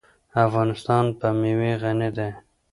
[0.45, 2.29] افغانستان په مېوې غني دی.